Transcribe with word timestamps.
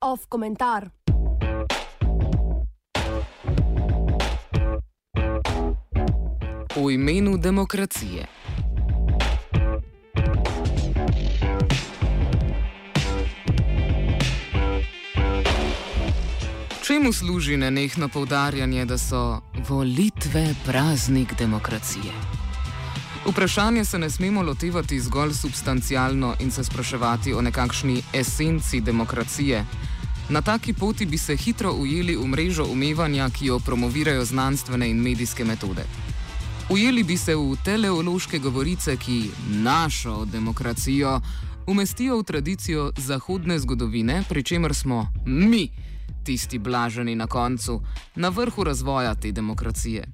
Off 0.00 0.26
komentar. 0.28 0.90
V 6.76 6.92
imenu 6.92 7.38
demokracije. 7.38 8.39
Čemu 17.00 17.12
služi 17.12 17.56
nenehno 17.56 18.08
poudarjanje, 18.08 18.84
da 18.84 18.98
so 18.98 19.40
volitve 19.68 20.54
praznik 20.66 21.38
demokracije? 21.38 22.12
Vprašanje 23.26 23.84
se 23.84 23.98
ne 23.98 24.10
smemo 24.10 24.42
lotevati 24.42 25.00
zgolj 25.00 25.32
substancialno 25.32 26.34
in 26.40 26.50
se 26.50 26.64
spraševati 26.64 27.32
o 27.32 27.40
nekakšni 27.42 28.02
esenci 28.12 28.80
demokracije. 28.80 29.64
Na 30.28 30.42
taki 30.42 30.72
poti 30.72 31.06
bi 31.06 31.18
se 31.18 31.36
hitro 31.36 31.72
ujeli 31.72 32.16
v 32.16 32.26
mrežo 32.26 32.64
umevanja, 32.64 33.30
ki 33.30 33.46
jo 33.46 33.58
promovirajo 33.58 34.24
znanstvene 34.24 34.90
in 34.90 35.00
medijske 35.00 35.44
metode. 35.44 35.84
Ujeli 36.68 37.02
bi 37.02 37.16
se 37.16 37.34
v 37.34 37.56
teleološke 37.64 38.38
govorice, 38.38 38.96
ki 38.96 39.30
našo 39.48 40.24
demokracijo 40.24 41.20
umestijo 41.66 42.18
v 42.18 42.22
tradicijo 42.22 42.92
zahodne 42.96 43.58
zgodovine, 43.58 44.22
pri 44.28 44.42
čemer 44.42 44.74
smo 44.74 45.12
mi, 45.26 45.70
tisti 46.24 46.58
blaženi 46.58 47.14
na 47.14 47.26
koncu, 47.26 47.82
na 48.14 48.28
vrhu 48.28 48.64
razvoja 48.64 49.14
te 49.14 49.32
demokracije. 49.32 50.04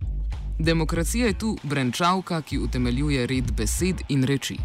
Demokracija 0.59 1.27
je 1.27 1.39
tu 1.39 1.57
brenčavka, 1.63 2.43
ki 2.43 2.59
utemeljuje 2.59 3.27
red 3.27 3.53
besed 3.53 4.03
in 4.09 4.25
reči. 4.25 4.57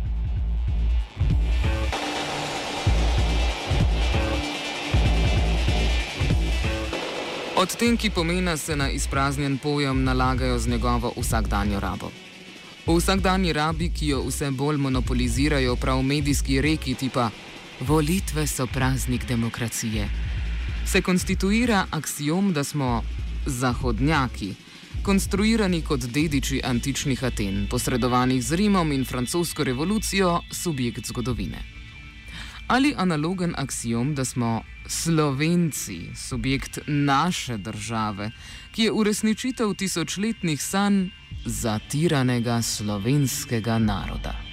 Odtenki 7.55 8.09
pomena 8.09 8.57
se 8.57 8.75
na 8.75 8.89
izpraznjen 8.89 9.57
pojem 9.57 10.03
nalagajo 10.03 10.59
z 10.59 10.67
njegovo 10.67 11.13
vsakdanjo 11.17 11.79
rabo. 11.79 12.11
V 12.87 12.95
vsakdanji 12.97 13.53
rabi, 13.53 13.91
ki 13.93 14.07
jo 14.07 14.23
vse 14.27 14.51
bolj 14.51 14.77
monopolizirajo 14.77 15.75
prav 15.75 16.01
medijski 16.01 16.61
reki 16.61 16.95
tipa 16.95 17.29
volitve 17.79 18.47
so 18.47 18.67
praznik 18.67 19.27
demokracije, 19.27 20.09
se 20.85 21.01
konstituira 21.01 21.85
aksijom, 21.91 22.53
da 22.53 22.63
smo 22.63 23.03
zahodnjaki, 23.45 24.53
konstruirani 25.03 25.81
kot 25.81 25.99
dediči 25.99 26.61
antičnih 26.63 27.23
Aten, 27.23 27.67
posredovanih 27.69 28.43
z 28.43 28.55
Rimom 28.55 28.91
in 28.91 29.05
francosko 29.05 29.63
revolucijo, 29.63 30.41
subjekt 30.51 31.07
zgodovine. 31.07 31.63
Ali 32.67 32.93
analogen 32.97 33.53
aksijom, 33.57 34.15
da 34.15 34.25
smo 34.25 34.63
Slovenci, 34.87 35.99
subjekt 36.15 36.79
naše 36.87 37.57
države, 37.57 38.31
ki 38.71 38.83
je 38.83 38.91
uresničitev 38.91 39.73
tisočletnih 39.73 40.63
sanj 40.63 41.09
zatiranega 41.45 42.61
slovenskega 42.61 43.79
naroda. 43.79 44.50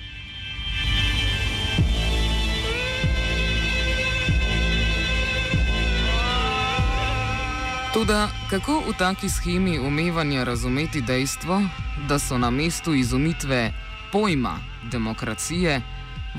Toda 7.93 8.29
kako 8.51 8.81
v 8.81 8.93
taki 8.99 9.29
schemi 9.29 9.79
umevanja 9.79 10.45
razumeti 10.45 11.01
dejstvo, 11.01 11.63
da 12.09 12.19
so 12.19 12.39
na 12.39 12.51
mestu 12.51 12.95
izumitve 12.95 13.73
pojma 14.13 14.59
demokracije 14.91 15.83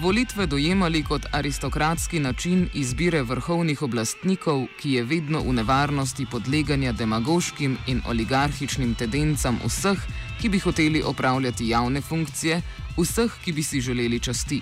volitve 0.01 0.45
dojemali 0.45 1.03
kot 1.03 1.25
aristokratski 1.31 2.19
način 2.19 2.69
izbire 2.73 3.21
vrhovnih 3.21 3.81
oblastnikov, 3.81 4.65
ki 4.81 4.91
je 4.91 5.03
vedno 5.03 5.39
v 5.39 5.53
nevarnosti 5.53 6.25
podleganja 6.25 6.91
demagoškim 6.91 7.77
in 7.87 8.01
oligarhičnim 8.07 8.95
tendencam 8.95 9.59
vseh, 9.65 9.99
ki 10.41 10.49
bi 10.49 10.59
hoteli 10.59 11.03
opravljati 11.03 11.69
javne 11.69 12.01
funkcije, 12.01 12.61
vseh, 12.97 13.31
ki 13.43 13.51
bi 13.51 13.63
si 13.63 13.81
želeli 13.81 14.19
časti. 14.19 14.61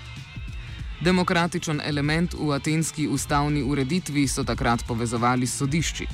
Demokratičen 1.00 1.80
element 1.84 2.34
v 2.34 2.50
atenski 2.50 3.08
ustavni 3.08 3.62
ureditvi 3.62 4.28
so 4.28 4.44
takrat 4.44 4.82
povezovali 4.88 5.46
s 5.46 5.58
sodišči. 5.58 6.06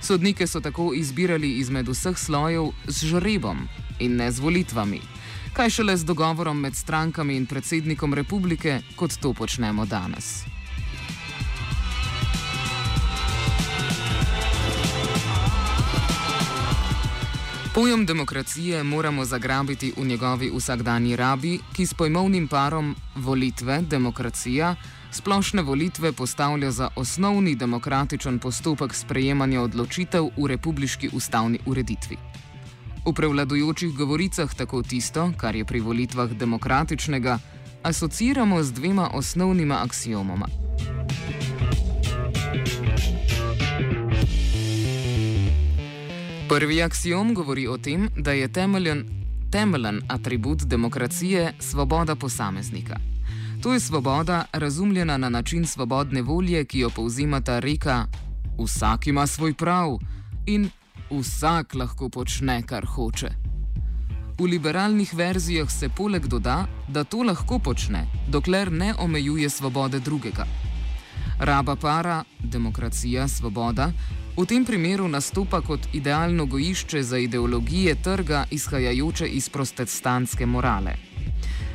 Sodnike 0.00 0.46
so 0.46 0.60
tako 0.60 0.92
izbirali 0.94 1.58
izmed 1.58 1.88
vseh 1.88 2.18
slojev 2.18 2.72
z 2.86 3.06
žrebom 3.06 3.68
in 3.98 4.16
ne 4.16 4.30
z 4.32 4.40
volitvami 4.40 5.00
kaj 5.52 5.70
šele 5.70 5.96
z 5.96 6.04
dogovorom 6.04 6.60
med 6.60 6.76
strankami 6.76 7.36
in 7.36 7.46
predsednikom 7.46 8.14
republike, 8.14 8.80
kot 8.96 9.18
to 9.20 9.32
počnemo 9.34 9.86
danes. 9.86 10.44
Pojem 17.74 18.06
demokracije 18.06 18.82
moramo 18.82 19.24
zagrabiti 19.24 19.92
v 19.96 20.04
njegovi 20.06 20.50
vsakdanji 20.54 21.16
rabi, 21.16 21.58
ki 21.72 21.86
s 21.86 21.94
pojmovnim 21.94 22.48
parom 22.48 22.96
volitve, 23.14 23.82
demokracija, 23.82 24.74
splošne 25.12 25.62
volitve 25.62 26.12
postavlja 26.12 26.70
za 26.70 26.88
osnovni 26.96 27.54
demokratičen 27.54 28.38
postopek 28.38 28.94
sprejemanja 28.94 29.62
odločitev 29.62 30.30
v 30.36 30.46
republiški 30.46 31.10
ustavni 31.12 31.58
ureditvi. 31.66 32.16
V 33.06 33.12
prevladujočih 33.12 33.96
govoricah 33.96 34.54
tako 34.54 34.82
tisto, 34.82 35.32
kar 35.36 35.56
je 35.56 35.64
pri 35.64 35.80
volitvah 35.80 36.30
demokratičnega, 36.30 37.38
asociramo 37.82 38.62
z 38.62 38.72
dvema 38.72 39.10
osnovnima 39.14 39.82
axiomoma. 39.84 40.46
Prvi 46.48 46.82
axiom 46.82 47.34
govori 47.34 47.68
o 47.68 47.78
tem, 47.78 48.08
da 48.16 48.32
je 48.32 48.52
temeljen, 48.52 49.04
temeljen 49.50 50.02
atribut 50.08 50.62
demokracije 50.62 51.54
svoboda 51.58 52.16
posameznika. 52.16 53.09
To 53.62 53.72
je 53.72 53.80
svoboda, 53.80 54.44
razumljena 54.52 55.16
na 55.16 55.28
način 55.28 55.66
svobodne 55.66 56.22
volje, 56.22 56.64
ki 56.64 56.78
jo 56.78 56.90
povzimata 56.90 57.58
reka: 57.58 58.06
Vsak 58.58 59.06
ima 59.06 59.26
svoj 59.26 59.54
prav 59.54 59.98
in 60.46 60.70
vsak 61.10 61.74
lahko 61.74 62.08
počne, 62.08 62.62
kar 62.62 62.86
hoče. 62.86 63.28
V 64.38 64.44
liberalnih 64.44 65.14
verzijah 65.14 65.70
se 65.70 65.88
poleg 65.88 66.26
doda, 66.26 66.66
da 66.88 67.04
to 67.04 67.22
lahko 67.22 67.58
počne, 67.58 68.06
dokler 68.28 68.72
ne 68.72 68.94
omejuje 68.98 69.50
svobode 69.50 70.00
drugega. 70.00 70.46
Raba 71.38 71.76
para, 71.76 72.24
demokracija, 72.38 73.28
svoboda, 73.28 73.92
v 74.36 74.46
tem 74.46 74.64
primeru 74.64 75.08
nastopa 75.08 75.60
kot 75.60 75.80
idealno 75.92 76.46
gojišče 76.46 77.02
za 77.02 77.18
ideologije 77.18 78.02
trga, 78.02 78.44
izhajajoče 78.50 79.26
iz 79.26 79.48
protestantske 79.48 80.46
morale. 80.46 81.09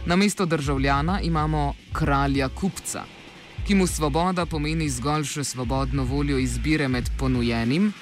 Na 0.05 0.15
mesto 0.15 0.45
državljana 0.45 1.21
imamo 1.21 1.73
kralja 1.93 2.49
kupca, 2.49 3.03
ki 3.67 3.75
mu 3.75 3.87
svoboda 3.87 4.45
pomeni 4.45 4.89
zgolj 4.89 5.23
še 5.25 5.43
svobodno 5.43 6.03
voljo 6.03 6.37
izbire 6.37 6.87
med 6.87 7.09
ponujenim, 7.19 7.93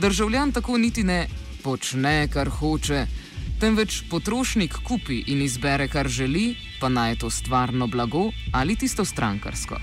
Državljan 0.00 0.52
tako 0.52 0.78
niti 0.78 1.02
ne 1.04 1.28
počne, 1.62 2.28
kar 2.32 2.48
hoče, 2.48 3.06
temveč 3.60 4.02
potrošnik 4.10 4.78
kupi 4.86 5.18
in 5.26 5.42
izbere, 5.42 5.88
kar 5.88 6.08
želi, 6.08 6.54
pa 6.80 6.88
naj 6.88 7.18
to 7.20 7.30
stvarno 7.30 7.86
blago 7.86 8.30
ali 8.52 8.76
tisto 8.76 9.04
strankarsko. 9.04 9.76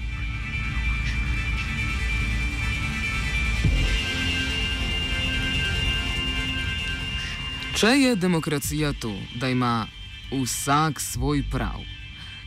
Če 7.78 7.88
je 7.88 8.16
demokracija 8.16 8.94
to, 8.94 9.14
da 9.36 9.50
ima 9.50 9.88
vsak 10.32 11.00
svoj 11.00 11.44
prav, 11.52 11.82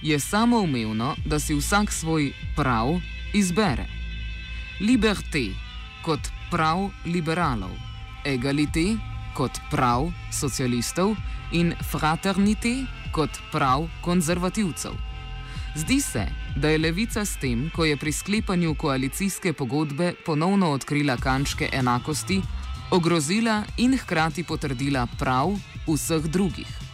je 0.02 0.20
samoumevno, 0.20 1.14
da 1.24 1.38
si 1.38 1.54
vsak 1.54 1.92
svoj 1.92 2.32
prav 2.56 3.00
izbere. 3.34 3.86
Liberté 4.80 5.50
kot 6.04 6.20
prav 6.50 6.90
liberalov, 7.06 7.72
egalité 8.24 8.96
kot 9.36 9.60
prav 9.70 10.12
socialistov 10.32 11.14
in 11.52 11.74
fraternité 11.92 12.86
kot 13.12 13.30
prav 13.52 13.88
konzervativcev. 14.02 14.92
Zdi 15.76 16.00
se, 16.00 16.26
da 16.56 16.68
je 16.68 16.78
levica 16.78 17.24
s 17.24 17.36
tem, 17.36 17.70
ko 17.76 17.84
je 17.84 17.96
pri 17.96 18.12
sklepanju 18.12 18.74
koalicijske 18.74 19.52
pogodbe 19.52 20.14
ponovno 20.26 20.70
odkrila 20.70 21.16
kančke 21.16 21.68
enakosti, 21.72 22.40
ogrozila 22.90 23.62
in 23.76 23.98
hkrati 23.98 24.44
potrdila 24.44 25.06
prav 25.18 25.54
vseh 25.86 26.22
drugih. 26.22 26.89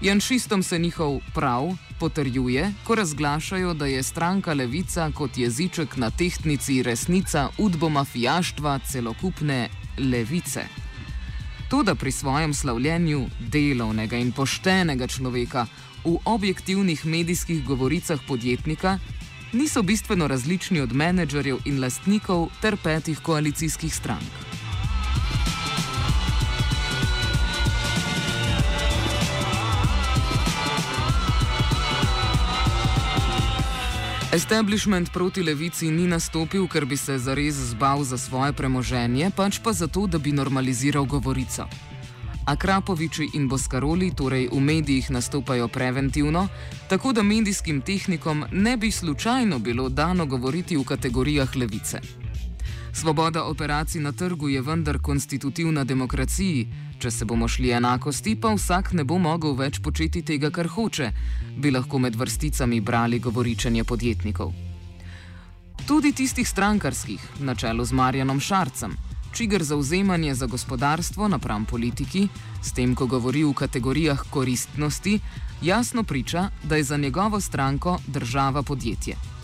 Janšistom 0.00 0.62
se 0.62 0.78
njihov 0.78 1.18
prav 1.34 1.76
potrjuje, 1.98 2.72
ko 2.84 2.94
razglašajo, 2.94 3.74
da 3.74 3.86
je 3.86 4.02
stranka 4.02 4.54
Levica 4.54 5.10
kot 5.14 5.38
jeziček 5.38 5.96
na 5.96 6.10
tehtnici 6.10 6.82
resnica 6.82 7.48
udbo 7.58 7.88
mafijaštva 7.88 8.78
celokupne 8.78 9.68
levice. 9.98 10.64
To, 11.70 11.82
da 11.82 11.94
pri 11.94 12.12
svojem 12.12 12.54
slavljenju 12.54 13.26
delovnega 13.40 14.16
in 14.16 14.32
poštenega 14.32 15.06
človeka 15.06 15.66
v 16.04 16.16
objektivnih 16.24 17.06
medijskih 17.06 17.64
govoricah 17.64 18.20
podjetnika 18.28 18.98
niso 19.52 19.82
bistveno 19.82 20.26
različni 20.26 20.80
od 20.80 20.92
menedžerjev 20.92 21.58
in 21.64 21.80
lastnikov 21.80 22.48
ter 22.62 22.76
petih 22.76 23.20
koalicijskih 23.20 23.94
strank. 23.94 24.49
Establishment 34.40 35.12
proti 35.12 35.42
levici 35.42 35.90
ni 35.90 36.06
nastopil, 36.08 36.64
ker 36.64 36.86
bi 36.88 36.96
se 36.96 37.18
zares 37.20 37.58
zbal 37.74 38.00
za 38.08 38.16
svoje 38.16 38.54
premoženje, 38.56 39.28
pač 39.36 39.58
pa 39.60 39.72
zato, 39.76 40.06
da 40.06 40.18
bi 40.18 40.32
normaliziral 40.32 41.04
govorico. 41.04 41.66
Akrapoviči 42.48 43.28
in 43.36 43.48
Boskaroli 43.52 44.08
torej 44.16 44.48
v 44.48 44.60
medijih 44.60 45.10
nastopajo 45.10 45.68
preventivno, 45.68 46.46
tako 46.88 47.12
da 47.12 47.22
medijskim 47.22 47.82
tehnikom 47.84 48.44
ne 48.52 48.76
bi 48.76 48.90
slučajno 48.90 49.58
bilo 49.58 49.88
dano 49.88 50.26
govoriti 50.26 50.76
v 50.76 50.88
kategorijah 50.88 51.56
levice. 51.56 52.00
Svoboda 52.92 53.44
operacij 53.44 54.00
na 54.00 54.12
trgu 54.12 54.48
je 54.48 54.62
vendar 54.62 54.98
konstitutivna 54.98 55.84
demokraciji, 55.84 56.66
če 56.98 57.10
se 57.10 57.24
bomo 57.24 57.48
šli 57.48 57.70
enakosti, 57.70 58.34
pa 58.36 58.50
vsak 58.54 58.92
ne 58.92 59.04
bo 59.04 59.18
mogel 59.18 59.54
več 59.56 59.78
početi 59.80 60.22
tega, 60.22 60.50
kar 60.50 60.66
hoče, 60.68 61.12
bi 61.56 61.70
lahko 61.70 61.98
med 61.98 62.16
vrsticami 62.16 62.80
brali 62.80 63.18
govoričenje 63.18 63.84
podjetnikov. 63.84 64.52
Tudi 65.86 66.12
tistih 66.12 66.48
strankarskih, 66.48 67.22
na 67.40 67.54
čelu 67.54 67.84
z 67.84 67.92
Marjanom 67.92 68.40
Šarcem, 68.40 68.96
čigar 69.32 69.62
zauzemanje 69.62 70.34
za 70.34 70.46
gospodarstvo 70.46 71.28
napram 71.28 71.64
politiki, 71.64 72.28
s 72.62 72.72
tem, 72.72 72.94
ko 72.94 73.06
govori 73.06 73.44
v 73.44 73.54
kategorijah 73.54 74.26
koristnosti, 74.30 75.20
jasno 75.62 76.02
priča, 76.02 76.50
da 76.62 76.76
je 76.76 76.84
za 76.84 76.96
njegovo 76.96 77.40
stranko 77.40 77.98
država 78.06 78.62
podjetje. 78.62 79.39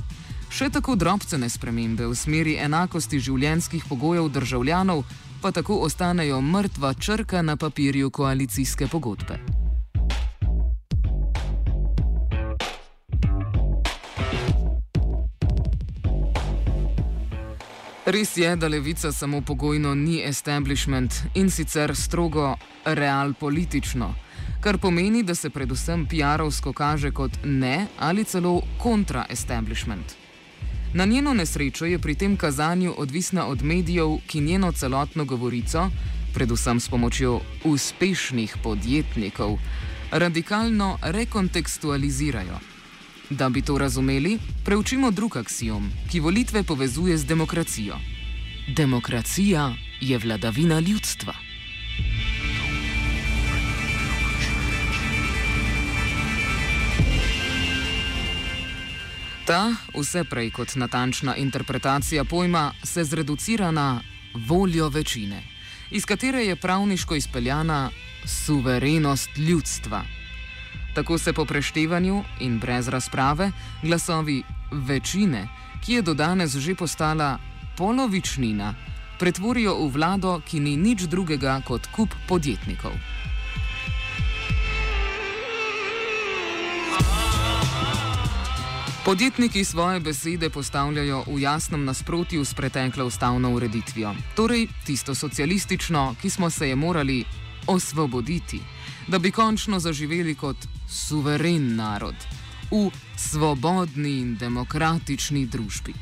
Še 0.50 0.70
tako 0.70 0.94
drobcene 0.96 1.48
spremembe 1.50 2.06
v 2.06 2.14
smeri 2.14 2.56
enakosti 2.62 3.20
življenjskih 3.20 3.84
pogojev 3.88 4.30
državljanov 4.32 5.04
pa 5.42 5.52
tako 5.52 5.80
ostanejo 5.86 6.40
mrtva 6.40 6.94
črka 6.94 7.42
na 7.42 7.56
papirju 7.56 8.10
koalicijske 8.10 8.88
pogodbe. 8.88 9.38
Res 18.06 18.36
je, 18.36 18.56
da 18.56 18.68
levica 18.68 19.12
samo 19.12 19.40
pogojno 19.40 19.94
ni 19.94 20.20
establishment 20.22 21.14
in 21.34 21.50
sicer 21.50 21.96
strogo 21.96 22.54
realpolitično, 22.84 24.14
kar 24.60 24.78
pomeni, 24.78 25.22
da 25.22 25.34
se 25.34 25.50
predvsem 25.50 26.06
PR-ovsko 26.06 26.72
kaže 26.72 27.10
kot 27.10 27.42
ne 27.44 27.86
ali 27.98 28.24
celo 28.24 28.60
kontra-establishment. 28.78 30.25
Na 30.96 31.04
njeno 31.04 31.34
nesrečo 31.34 31.84
je 31.84 31.98
pri 31.98 32.14
tem 32.14 32.36
kazanju 32.36 32.94
odvisna 32.96 33.46
od 33.46 33.62
medijev, 33.62 34.16
ki 34.26 34.40
njeno 34.40 34.72
celotno 34.72 35.24
govorico, 35.24 35.90
predvsem 36.34 36.80
s 36.80 36.88
pomočjo 36.88 37.40
uspešnih 37.64 38.56
podjetnikov, 38.62 39.58
radikalno 40.10 40.98
rekontekstualizirajo. 41.02 42.58
Da 43.30 43.48
bi 43.48 43.62
to 43.62 43.78
razumeli, 43.78 44.38
preučimo 44.64 45.10
drug 45.10 45.36
aksijom, 45.36 45.90
ki 46.10 46.20
volitve 46.20 46.62
povezuje 46.62 47.18
z 47.18 47.26
demokracijo. 47.26 47.98
Demokracija 48.76 49.74
je 50.00 50.18
vladavina 50.18 50.80
ljudstva. 50.80 51.45
Ta, 59.46 59.70
vse 59.94 60.24
prej 60.24 60.48
kot 60.50 60.72
natančna 60.74 61.36
interpretacija 61.36 62.24
pojma, 62.24 62.72
se 62.82 63.04
zreducira 63.04 63.70
na 63.70 64.00
voljo 64.48 64.88
večine, 64.88 65.42
iz 65.90 66.04
katere 66.04 66.44
je 66.44 66.56
pravniško 66.56 67.14
izpeljana 67.14 67.90
suverenost 68.24 69.38
ljudstva. 69.38 70.02
Tako 70.94 71.18
se 71.18 71.32
po 71.32 71.44
preštevanju 71.44 72.24
in 72.40 72.58
brez 72.58 72.88
razprave 72.88 73.50
glasovi 73.82 74.42
večine, 74.72 75.48
ki 75.84 75.92
je 75.92 76.02
do 76.02 76.14
danes 76.14 76.56
že 76.56 76.74
postala 76.74 77.38
polovičnina, 77.78 78.74
pretvorijo 79.18 79.76
v 79.78 79.92
vlado, 79.92 80.40
ki 80.50 80.60
ni 80.60 80.76
nič 80.76 81.06
drugega 81.06 81.60
kot 81.66 81.86
kup 81.94 82.08
podjetnikov. 82.28 82.92
Podjetniki 89.06 89.64
svoje 89.64 90.00
besede 90.00 90.50
postavljajo 90.50 91.24
v 91.26 91.40
jasnem 91.40 91.84
nasprotju 91.84 92.44
s 92.44 92.54
preteklo 92.54 93.04
ustavno 93.06 93.52
ureditvijo, 93.54 94.14
torej 94.34 94.66
tisto 94.86 95.14
socialistično, 95.14 96.14
ki 96.22 96.30
smo 96.30 96.50
se 96.50 96.68
je 96.68 96.76
morali 96.76 97.24
osvoboditi, 97.66 98.58
da 99.06 99.18
bi 99.18 99.30
končno 99.30 99.78
zaživeli 99.78 100.34
kot 100.34 100.56
suveren 100.88 101.76
narod 101.76 102.14
v 102.70 102.90
svobodni 103.16 104.10
in 104.10 104.36
demokratični 104.36 105.46
družbi. 105.46 105.94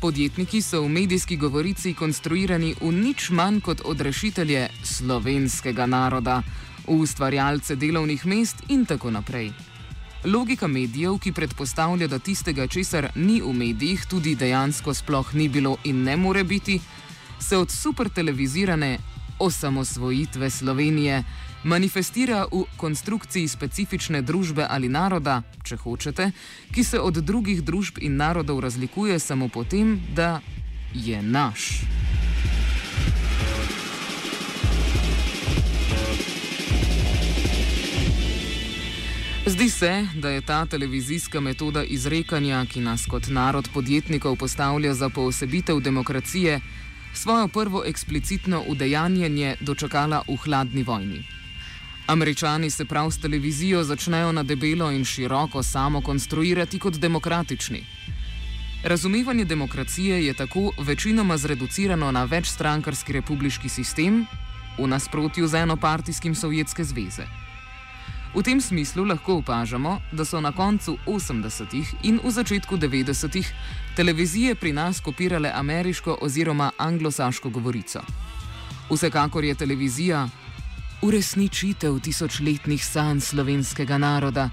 Podjetniki 0.00 0.60
so 0.62 0.82
v 0.82 0.88
medijski 0.88 1.36
govorici 1.36 1.94
konstruirani 1.94 2.74
v 2.80 2.92
nič 2.92 3.30
manj 3.30 3.60
kot 3.60 3.80
odrešitelje 3.84 4.68
slovenskega 4.84 5.86
naroda, 5.86 6.42
v 6.86 7.00
ustvarjalce 7.00 7.76
delovnih 7.76 8.26
mest 8.26 8.56
in 8.68 8.84
tako 8.84 9.10
naprej. 9.10 9.75
Logika 10.24 10.66
medijev, 10.66 11.18
ki 11.18 11.32
predpostavlja, 11.32 12.08
da 12.08 12.18
tistega, 12.18 12.66
česar 12.66 13.10
ni 13.14 13.40
v 13.40 13.52
medijih, 13.52 14.06
tudi 14.10 14.34
dejansko 14.34 14.94
sploh 14.94 15.34
ni 15.34 15.48
bilo 15.48 15.76
in 15.84 16.02
ne 16.02 16.16
more 16.16 16.44
biti, 16.44 16.80
se 17.40 17.56
od 17.56 17.70
supertelevizirane 17.70 18.98
osamosvojitve 19.38 20.50
Slovenije 20.50 21.24
manifestira 21.64 22.46
v 22.52 22.64
konstrukciji 22.76 23.48
specifične 23.48 24.22
družbe 24.22 24.66
ali 24.70 24.88
naroda, 24.88 25.42
če 25.62 25.76
hočete, 25.76 26.30
ki 26.72 26.84
se 26.84 27.00
od 27.00 27.18
drugih 27.22 27.62
družb 27.62 27.98
in 28.00 28.16
narodov 28.16 28.60
razlikuje 28.60 29.18
samo 29.18 29.48
potem, 29.48 30.00
da 30.14 30.40
je 30.94 31.22
naš. 31.22 32.05
Zdi 39.48 39.70
se, 39.70 40.06
da 40.14 40.30
je 40.30 40.40
ta 40.40 40.66
televizijska 40.66 41.40
metoda 41.40 41.84
izrekanja, 41.84 42.64
ki 42.66 42.80
nas 42.80 43.04
kot 43.06 43.28
narod 43.28 43.68
podjetnikov 43.74 44.36
postavlja 44.36 44.94
za 44.94 45.08
poosebitev 45.08 45.80
demokracije, 45.80 46.60
svojo 47.14 47.48
prvo 47.48 47.82
eksplicitno 47.86 48.64
udejanjenje 48.66 49.54
dočakala 49.60 50.22
v 50.28 50.36
hladni 50.36 50.82
vojni. 50.82 51.22
Američani 52.06 52.70
se 52.70 52.84
prav 52.84 53.10
s 53.10 53.20
televizijo 53.20 53.84
začnejo 53.84 54.32
na 54.32 54.42
debelo 54.42 54.90
in 54.90 55.04
široko 55.04 55.62
samo 55.62 56.00
konstruirati 56.00 56.78
kot 56.78 56.94
demokratični. 56.94 57.84
Razumevanje 58.84 59.44
demokracije 59.44 60.26
je 60.26 60.34
tako 60.34 60.72
večinoma 60.78 61.36
zreducirano 61.36 62.12
na 62.12 62.24
večstrankarski 62.24 63.12
republiški 63.12 63.68
sistem, 63.68 64.26
v 64.78 64.86
nasprotju 64.86 65.46
z 65.46 65.54
enopartijskim 65.54 66.34
Sovjetske 66.34 66.84
zveze. 66.84 67.45
V 68.36 68.42
tem 68.42 68.60
smislu 68.60 69.04
lahko 69.04 69.38
opažamo, 69.40 70.00
da 70.12 70.24
so 70.24 70.40
na 70.40 70.52
koncu 70.52 70.98
80-ih 71.06 71.94
in 72.04 72.20
v 72.20 72.30
začetku 72.30 72.76
90-ih 72.76 73.52
televizije 73.96 74.54
pri 74.54 74.72
nas 74.72 75.00
kopirale 75.00 75.50
ameriško 75.54 76.18
oziroma 76.20 76.70
anglosaško 76.76 77.48
govorico. 77.50 78.02
Vsekakor 78.90 79.44
je 79.44 79.54
televizija 79.54 80.28
uresničitev 81.02 82.00
tisočletnih 82.00 82.84
sanj 82.84 83.20
slovenskega 83.20 83.98
naroda. 83.98 84.50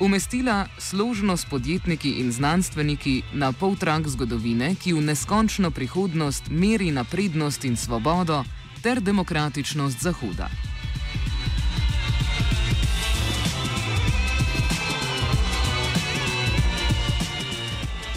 Umestila 0.00 0.66
složnost 0.78 1.50
podjetniki 1.50 2.10
in 2.10 2.32
znanstveniki 2.32 3.22
na 3.32 3.52
poltrak 3.52 4.08
zgodovine, 4.08 4.74
ki 4.74 4.92
v 4.92 5.02
neskončno 5.02 5.70
prihodnost 5.70 6.50
meri 6.50 6.90
naprednost 6.90 7.64
in 7.64 7.76
svobodo 7.76 8.44
ter 8.82 9.00
demokratičnost 9.00 10.02
Zahoda. 10.02 10.69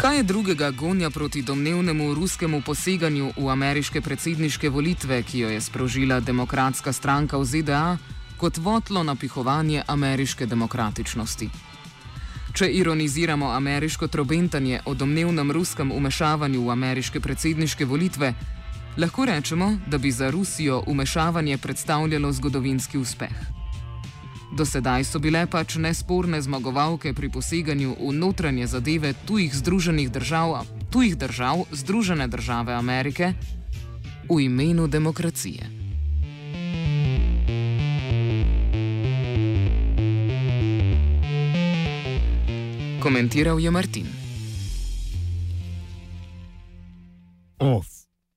Kaj 0.03 0.17
je 0.17 0.23
drugega 0.23 0.71
gonja 0.71 1.09
proti 1.09 1.41
domnevnemu 1.41 2.13
ruskemu 2.13 2.61
poseganju 2.61 3.31
v 3.37 3.49
ameriške 3.49 4.01
predsedniške 4.01 4.69
volitve, 4.69 5.21
ki 5.23 5.39
jo 5.39 5.49
je 5.49 5.61
sprožila 5.61 6.19
demokratska 6.19 6.91
stranka 6.93 7.37
v 7.37 7.45
ZDA, 7.45 7.97
kot 8.37 8.57
votlo 8.57 9.03
napihovanje 9.03 9.83
ameriške 9.87 10.45
demokratičnosti? 10.45 11.49
Če 12.53 12.67
ironiziramo 12.67 13.51
ameriško 13.51 14.07
trobentanje 14.07 14.81
o 14.85 14.93
domnevnem 14.93 15.51
ruskem 15.51 15.91
umešavanju 15.91 16.67
v 16.67 16.71
ameriške 16.71 17.19
predsedniške 17.19 17.85
volitve, 17.85 18.33
Lahko 18.97 19.25
rečemo, 19.25 19.77
da 19.87 19.97
bi 19.97 20.11
za 20.11 20.29
Rusijo 20.29 20.83
umešavanje 20.87 21.57
predstavljalo 21.57 22.31
zgodovinski 22.31 22.97
uspeh. 22.97 23.52
Do 24.53 24.65
sedaj 24.69 25.01
so 25.09 25.17
bile 25.17 25.47
pač 25.49 25.81
nesporne 25.81 26.37
zmagovalke 26.37 27.09
pri 27.17 27.25
poseganju 27.33 27.97
v 27.97 28.13
notranje 28.13 28.69
zadeve 28.69 29.17
tujih 29.25 29.49
združenih 29.49 30.13
držav, 30.13 30.61
tujih 30.93 31.17
držav 31.17 31.65
Združene 31.73 32.27
države 32.29 32.77
Amerike 32.77 33.33
v 34.29 34.45
imenu 34.45 34.85
demokracije. 34.87 35.65
Komentiral 43.01 43.59
je 43.59 43.71
Martin. 43.71 44.22